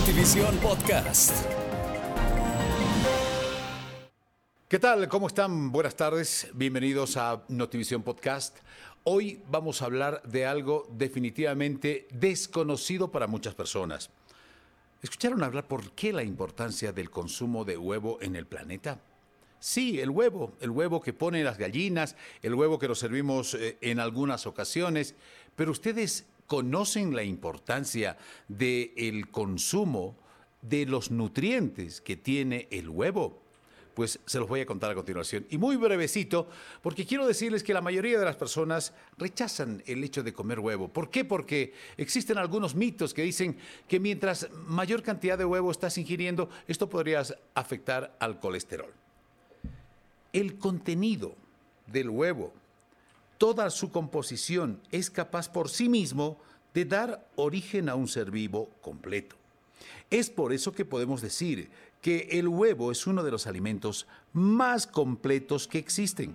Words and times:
Notivisión 0.00 0.56
Podcast. 0.56 1.44
¿Qué 4.66 4.78
tal? 4.78 5.06
¿Cómo 5.08 5.26
están? 5.26 5.70
Buenas 5.70 5.94
tardes. 5.94 6.48
Bienvenidos 6.54 7.18
a 7.18 7.44
Notivisión 7.48 8.02
Podcast. 8.02 8.56
Hoy 9.04 9.42
vamos 9.50 9.82
a 9.82 9.84
hablar 9.84 10.22
de 10.22 10.46
algo 10.46 10.88
definitivamente 10.90 12.08
desconocido 12.14 13.12
para 13.12 13.26
muchas 13.26 13.54
personas. 13.54 14.08
¿Escucharon 15.02 15.42
hablar 15.42 15.68
por 15.68 15.92
qué 15.92 16.14
la 16.14 16.22
importancia 16.22 16.92
del 16.92 17.10
consumo 17.10 17.66
de 17.66 17.76
huevo 17.76 18.18
en 18.22 18.36
el 18.36 18.46
planeta? 18.46 19.02
Sí, 19.58 20.00
el 20.00 20.08
huevo, 20.08 20.54
el 20.62 20.70
huevo 20.70 21.02
que 21.02 21.12
ponen 21.12 21.44
las 21.44 21.58
gallinas, 21.58 22.16
el 22.40 22.54
huevo 22.54 22.78
que 22.78 22.88
nos 22.88 23.00
servimos 23.00 23.52
eh, 23.52 23.76
en 23.82 24.00
algunas 24.00 24.46
ocasiones, 24.46 25.14
pero 25.56 25.72
ustedes 25.72 26.24
conocen 26.50 27.14
la 27.14 27.22
importancia 27.22 28.18
del 28.48 29.30
consumo 29.30 30.16
de 30.60 30.84
los 30.84 31.12
nutrientes 31.12 32.00
que 32.00 32.16
tiene 32.16 32.66
el 32.72 32.88
huevo. 32.88 33.40
Pues 33.94 34.18
se 34.26 34.40
los 34.40 34.48
voy 34.48 34.58
a 34.58 34.66
contar 34.66 34.90
a 34.90 34.96
continuación. 34.96 35.46
Y 35.48 35.58
muy 35.58 35.76
brevecito, 35.76 36.48
porque 36.82 37.06
quiero 37.06 37.24
decirles 37.24 37.62
que 37.62 37.72
la 37.72 37.80
mayoría 37.80 38.18
de 38.18 38.24
las 38.24 38.34
personas 38.34 38.92
rechazan 39.16 39.84
el 39.86 40.02
hecho 40.02 40.24
de 40.24 40.32
comer 40.32 40.58
huevo. 40.58 40.88
¿Por 40.88 41.08
qué? 41.08 41.24
Porque 41.24 41.72
existen 41.96 42.36
algunos 42.36 42.74
mitos 42.74 43.14
que 43.14 43.22
dicen 43.22 43.56
que 43.86 44.00
mientras 44.00 44.50
mayor 44.66 45.04
cantidad 45.04 45.38
de 45.38 45.44
huevo 45.44 45.70
estás 45.70 45.98
ingiriendo, 45.98 46.50
esto 46.66 46.90
podría 46.90 47.22
afectar 47.54 48.16
al 48.18 48.40
colesterol. 48.40 48.92
El 50.32 50.58
contenido 50.58 51.36
del 51.86 52.10
huevo 52.10 52.52
toda 53.40 53.70
su 53.70 53.90
composición 53.90 54.82
es 54.92 55.08
capaz 55.08 55.48
por 55.48 55.70
sí 55.70 55.88
mismo 55.88 56.36
de 56.74 56.84
dar 56.84 57.26
origen 57.36 57.88
a 57.88 57.94
un 57.94 58.06
ser 58.06 58.30
vivo 58.30 58.68
completo. 58.82 59.34
Es 60.10 60.28
por 60.28 60.52
eso 60.52 60.72
que 60.72 60.84
podemos 60.84 61.22
decir 61.22 61.70
que 62.02 62.28
el 62.32 62.48
huevo 62.48 62.92
es 62.92 63.06
uno 63.06 63.22
de 63.22 63.30
los 63.30 63.46
alimentos 63.46 64.06
más 64.34 64.86
completos 64.86 65.66
que 65.66 65.78
existen. 65.78 66.34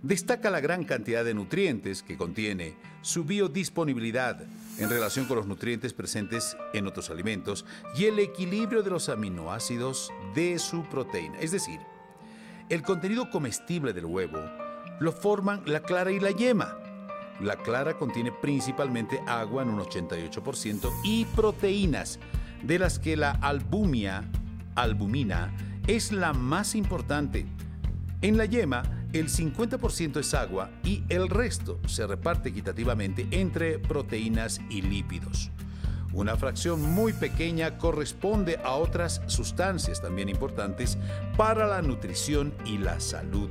Destaca 0.00 0.48
la 0.48 0.60
gran 0.60 0.84
cantidad 0.84 1.24
de 1.24 1.34
nutrientes 1.34 2.04
que 2.04 2.16
contiene, 2.16 2.76
su 3.02 3.24
biodisponibilidad 3.24 4.40
en 4.78 4.88
relación 4.88 5.26
con 5.26 5.38
los 5.38 5.48
nutrientes 5.48 5.92
presentes 5.92 6.56
en 6.72 6.86
otros 6.86 7.10
alimentos 7.10 7.64
y 7.96 8.04
el 8.04 8.20
equilibrio 8.20 8.84
de 8.84 8.90
los 8.90 9.08
aminoácidos 9.08 10.12
de 10.36 10.60
su 10.60 10.84
proteína. 10.84 11.40
Es 11.40 11.50
decir, 11.50 11.80
el 12.68 12.82
contenido 12.82 13.28
comestible 13.28 13.92
del 13.92 14.04
huevo 14.04 14.67
lo 15.00 15.12
forman 15.12 15.62
la 15.66 15.80
clara 15.80 16.10
y 16.10 16.20
la 16.20 16.30
yema. 16.30 16.76
La 17.40 17.56
clara 17.56 17.96
contiene 17.96 18.32
principalmente 18.32 19.20
agua 19.26 19.62
en 19.62 19.70
un 19.70 19.80
88% 19.80 20.90
y 21.04 21.24
proteínas, 21.24 22.18
de 22.62 22.78
las 22.78 22.98
que 22.98 23.16
la 23.16 23.30
albumia, 23.30 24.28
albumina, 24.74 25.54
es 25.86 26.10
la 26.10 26.32
más 26.32 26.74
importante. 26.74 27.46
En 28.20 28.36
la 28.36 28.46
yema, 28.46 28.82
el 29.12 29.28
50% 29.28 30.18
es 30.18 30.34
agua 30.34 30.70
y 30.82 31.04
el 31.08 31.28
resto 31.28 31.80
se 31.86 32.06
reparte 32.06 32.48
equitativamente 32.48 33.26
entre 33.30 33.78
proteínas 33.78 34.60
y 34.68 34.82
lípidos. 34.82 35.50
Una 36.12 36.36
fracción 36.36 36.82
muy 36.82 37.12
pequeña 37.12 37.78
corresponde 37.78 38.58
a 38.64 38.72
otras 38.72 39.22
sustancias 39.26 40.02
también 40.02 40.28
importantes 40.28 40.98
para 41.36 41.66
la 41.66 41.80
nutrición 41.80 42.52
y 42.64 42.78
la 42.78 42.98
salud. 42.98 43.50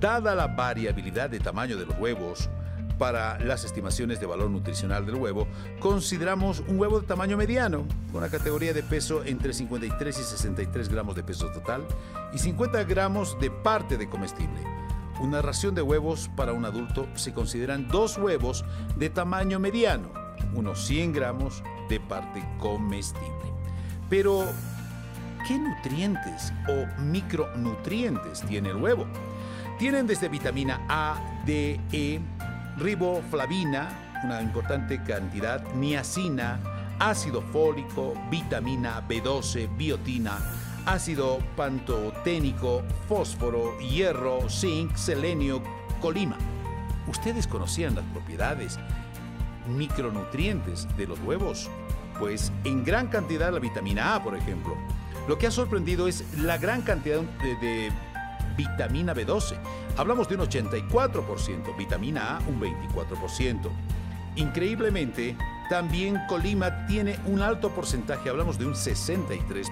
Dada 0.00 0.34
la 0.34 0.48
variabilidad 0.48 1.30
de 1.30 1.40
tamaño 1.40 1.76
de 1.76 1.86
los 1.86 1.98
huevos, 1.98 2.50
para 2.98 3.38
las 3.40 3.64
estimaciones 3.64 4.20
de 4.20 4.26
valor 4.26 4.50
nutricional 4.50 5.04
del 5.06 5.16
huevo, 5.16 5.48
consideramos 5.80 6.62
un 6.68 6.78
huevo 6.78 7.00
de 7.00 7.06
tamaño 7.06 7.36
mediano, 7.36 7.84
con 8.12 8.22
una 8.22 8.28
categoría 8.28 8.72
de 8.72 8.82
peso 8.82 9.24
entre 9.24 9.52
53 9.52 10.18
y 10.18 10.22
63 10.22 10.88
gramos 10.88 11.16
de 11.16 11.22
peso 11.22 11.50
total 11.50 11.82
y 12.32 12.38
50 12.38 12.84
gramos 12.84 13.38
de 13.40 13.50
parte 13.50 13.96
de 13.96 14.08
comestible. 14.08 14.60
Una 15.20 15.42
ración 15.42 15.74
de 15.74 15.82
huevos 15.82 16.30
para 16.36 16.52
un 16.52 16.64
adulto 16.64 17.06
se 17.14 17.32
consideran 17.32 17.88
dos 17.88 18.18
huevos 18.18 18.64
de 18.96 19.10
tamaño 19.10 19.58
mediano, 19.58 20.10
unos 20.54 20.84
100 20.86 21.12
gramos 21.12 21.62
de 21.88 22.00
parte 22.00 22.44
comestible. 22.58 23.52
Pero, 24.10 24.44
¿qué 25.46 25.58
nutrientes 25.58 26.52
o 26.68 27.00
micronutrientes 27.02 28.42
tiene 28.42 28.70
el 28.70 28.76
huevo? 28.76 29.06
Tienen 29.78 30.06
desde 30.06 30.28
vitamina 30.28 30.80
A, 30.88 31.16
D, 31.44 31.80
E, 31.90 32.20
riboflavina, 32.76 34.20
una 34.22 34.40
importante 34.40 35.02
cantidad, 35.02 35.64
niacina, 35.74 36.60
ácido 37.00 37.42
fólico, 37.42 38.14
vitamina 38.30 39.02
B12, 39.08 39.76
biotina, 39.76 40.38
ácido 40.86 41.38
pantoténico, 41.56 42.84
fósforo, 43.08 43.76
hierro, 43.80 44.48
zinc, 44.48 44.94
selenio, 44.94 45.60
colima. 46.00 46.36
¿Ustedes 47.08 47.48
conocían 47.48 47.96
las 47.96 48.04
propiedades 48.12 48.78
micronutrientes 49.66 50.86
de 50.96 51.08
los 51.08 51.18
huevos? 51.20 51.68
Pues 52.20 52.52
en 52.62 52.84
gran 52.84 53.08
cantidad 53.08 53.52
la 53.52 53.58
vitamina 53.58 54.14
A, 54.14 54.22
por 54.22 54.36
ejemplo. 54.36 54.76
Lo 55.26 55.36
que 55.36 55.48
ha 55.48 55.50
sorprendido 55.50 56.06
es 56.06 56.24
la 56.38 56.58
gran 56.58 56.82
cantidad 56.82 57.20
de, 57.20 57.56
de 57.56 57.92
vitamina 58.56 59.14
B12. 59.14 59.56
Hablamos 59.96 60.28
de 60.28 60.36
un 60.36 60.42
84%, 60.42 61.76
vitamina 61.76 62.36
A 62.36 62.40
un 62.48 62.60
24%. 62.60 63.70
Increíblemente, 64.36 65.36
también 65.68 66.20
Colima 66.28 66.86
tiene 66.86 67.18
un 67.26 67.40
alto 67.40 67.70
porcentaje, 67.70 68.28
hablamos 68.28 68.58
de 68.58 68.66
un 68.66 68.74
63%. 68.74 69.70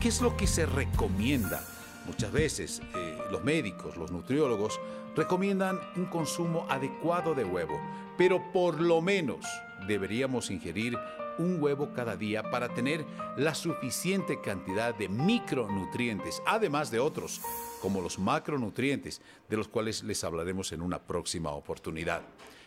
¿Qué 0.00 0.08
es 0.08 0.20
lo 0.20 0.36
que 0.36 0.46
se 0.46 0.66
recomienda? 0.66 1.62
Muchas 2.06 2.32
veces 2.32 2.82
eh, 2.94 3.18
los 3.30 3.44
médicos, 3.44 3.96
los 3.96 4.10
nutriólogos, 4.10 4.80
recomiendan 5.14 5.78
un 5.96 6.06
consumo 6.06 6.66
adecuado 6.68 7.34
de 7.34 7.44
huevo, 7.44 7.80
pero 8.16 8.52
por 8.52 8.80
lo 8.80 9.00
menos 9.00 9.44
deberíamos 9.86 10.50
ingerir 10.50 10.96
un 11.38 11.62
huevo 11.62 11.92
cada 11.94 12.16
día 12.16 12.42
para 12.50 12.68
tener 12.74 13.04
la 13.36 13.54
suficiente 13.54 14.40
cantidad 14.40 14.94
de 14.94 15.08
micronutrientes, 15.08 16.42
además 16.46 16.90
de 16.90 16.98
otros, 16.98 17.40
como 17.80 18.00
los 18.00 18.18
macronutrientes, 18.18 19.20
de 19.48 19.56
los 19.56 19.68
cuales 19.68 20.02
les 20.02 20.22
hablaremos 20.24 20.72
en 20.72 20.82
una 20.82 20.98
próxima 20.98 21.50
oportunidad. 21.50 22.22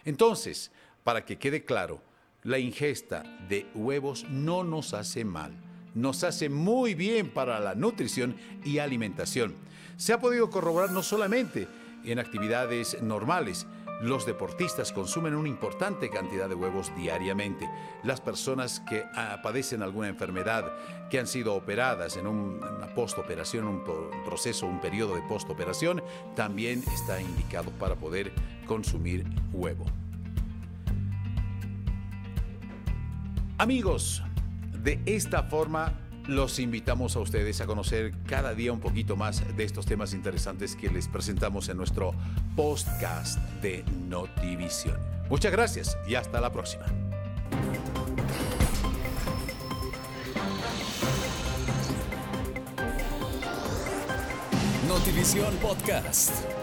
Entonces, 0.06 0.72
para 1.04 1.26
que 1.26 1.38
quede 1.38 1.66
claro, 1.66 2.02
la 2.44 2.60
ingesta 2.60 3.24
de 3.48 3.68
huevos 3.76 4.26
no 4.30 4.64
nos 4.64 4.94
hace 4.94 5.24
mal, 5.26 5.54
nos 5.94 6.24
hace 6.24 6.50
muy 6.50 6.96
bien 6.96 7.30
para 7.30 7.60
la 7.60 7.76
nutrición 7.76 8.36
y 8.64 8.80
alimentación. 8.80 9.56
Se 9.98 10.14
ha 10.14 10.20
podido 10.20 10.50
corroborar 10.50 10.92
no 10.92 11.04
solamente 11.04 11.68
en 12.04 12.20
actividades 12.20 13.02
normales, 13.02 13.68
los 14.02 14.26
deportistas 14.26 14.92
consumen 14.92 15.36
una 15.36 15.48
importante 15.48 16.10
cantidad 16.10 16.50
de 16.50 16.56
huevos 16.56 16.92
diariamente. 16.96 17.70
Las 18.04 18.20
personas 18.20 18.80
que 18.80 19.04
ah, 19.16 19.40
padecen 19.44 19.84
alguna 19.84 20.08
enfermedad, 20.08 20.74
que 21.10 21.20
han 21.20 21.28
sido 21.28 21.54
operadas 21.54 22.18
en 22.18 22.26
una 22.26 22.94
postoperación, 22.96 23.66
un 23.66 23.84
proceso, 24.26 24.66
un 24.66 24.82
periodo 24.82 25.16
de 25.16 25.22
postoperación, 25.22 26.04
también 26.36 26.84
está 26.94 27.22
indicado 27.22 27.72
para 27.72 27.96
poder 27.96 28.32
consumir 28.66 29.26
huevo. 29.54 29.86
Amigos, 33.60 34.24
de 34.74 35.00
esta 35.06 35.44
forma 35.44 35.94
los 36.28 36.60
invitamos 36.60 37.16
a 37.16 37.20
ustedes 37.20 37.62
a 37.62 37.66
conocer 37.66 38.14
cada 38.28 38.54
día 38.54 38.72
un 38.72 38.80
poquito 38.80 39.16
más 39.16 39.44
de 39.56 39.64
estos 39.64 39.86
temas 39.86 40.14
interesantes 40.14 40.76
que 40.76 40.90
les 40.90 41.08
presentamos 41.08 41.70
en 41.70 41.78
nuestro 41.78 42.14
podcast 42.56 43.40
de 43.62 43.84
Notivisión. 44.08 44.98
Muchas 45.30 45.52
gracias 45.52 45.98
y 46.08 46.16
hasta 46.16 46.42
la 46.42 46.52
próxima. 46.52 46.86
Notivisión 54.88 55.56
Podcast. 55.58 56.61